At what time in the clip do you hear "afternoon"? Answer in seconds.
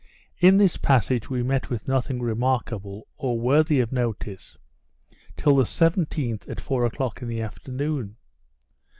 7.43-8.15